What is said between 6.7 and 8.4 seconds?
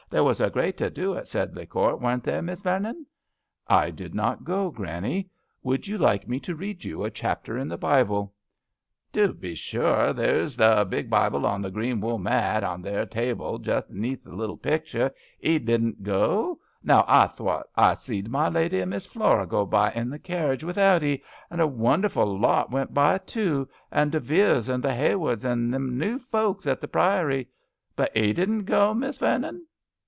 you a chapter in the Bible?""